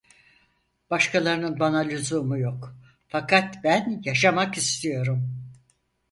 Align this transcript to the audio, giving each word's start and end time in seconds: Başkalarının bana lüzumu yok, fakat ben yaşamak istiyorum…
Başkalarının 0.89 1.59
bana 1.59 1.77
lüzumu 1.79 2.37
yok, 2.37 2.75
fakat 3.07 3.63
ben 3.63 4.01
yaşamak 4.05 4.57
istiyorum… 4.57 5.49